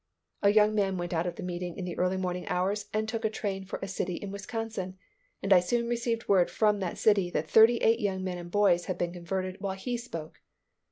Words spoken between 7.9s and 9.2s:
young men and boys had been